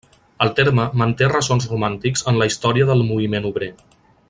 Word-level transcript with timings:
El 0.45 0.49
terme 0.59 0.85
manté 1.01 1.27
ressons 1.33 1.67
romàntics 1.75 2.25
en 2.33 2.41
la 2.43 2.49
història 2.53 2.89
del 2.93 3.05
moviment 3.13 3.49
obrer. 3.53 3.71